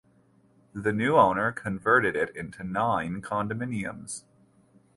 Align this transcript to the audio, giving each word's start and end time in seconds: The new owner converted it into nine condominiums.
The 0.73 0.91
new 0.93 1.15
owner 1.15 1.51
converted 1.51 2.15
it 2.15 2.35
into 2.35 2.63
nine 2.63 3.21
condominiums. 3.21 4.23